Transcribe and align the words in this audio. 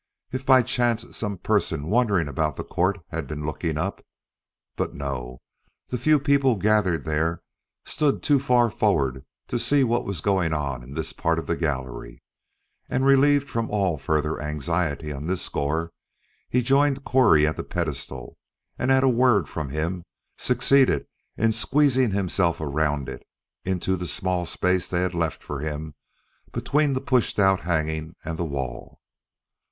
If 0.31 0.47
by 0.47 0.63
chance 0.63 1.05
some 1.15 1.37
person 1.37 1.85
wandering 1.85 2.27
about 2.27 2.55
the 2.55 2.63
court 2.63 3.01
had 3.11 3.27
been 3.27 3.45
looking 3.45 3.77
up 3.77 4.03
but 4.75 4.95
no, 4.95 5.41
the 5.89 5.97
few 5.99 6.19
people 6.19 6.55
gathered 6.55 7.03
there 7.03 7.43
stood 7.85 8.23
too 8.23 8.39
far 8.39 8.71
forward 8.71 9.23
to 9.47 9.59
see 9.59 9.83
what 9.83 10.03
was 10.03 10.19
going 10.19 10.53
on 10.55 10.81
in 10.81 10.95
this 10.95 11.13
part 11.13 11.37
of 11.37 11.45
the 11.45 11.55
gallery; 11.55 12.23
and 12.89 13.05
relieved 13.05 13.47
from 13.47 13.69
all 13.69 13.99
further 13.99 14.41
anxiety 14.41 15.11
on 15.11 15.27
this 15.27 15.43
score, 15.43 15.91
he 16.49 16.63
joined 16.63 17.03
Correy 17.05 17.45
at 17.45 17.55
the 17.55 17.63
pedestal 17.63 18.39
and 18.79 18.91
at 18.91 19.03
a 19.03 19.07
word 19.07 19.47
from 19.47 19.69
him 19.69 20.03
succeeded 20.35 21.05
in 21.37 21.51
squeezing 21.51 22.09
himself 22.09 22.59
around 22.59 23.07
it 23.07 23.21
into 23.65 23.95
the 23.95 24.07
small 24.07 24.47
space 24.47 24.89
they 24.89 25.01
had 25.01 25.13
left 25.13 25.43
for 25.43 25.59
him 25.59 25.93
between 26.51 26.93
the 26.93 27.01
pushed 27.01 27.37
out 27.37 27.59
hanging 27.59 28.15
and 28.25 28.39
the 28.39 28.45
wall. 28.45 28.99